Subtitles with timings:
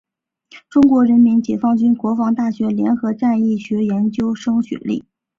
[0.67, 5.03] 中国人民解放军国防大学联合战役学研究生学历。